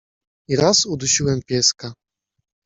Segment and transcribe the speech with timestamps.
[0.47, 1.93] i raz udusiłem pieska.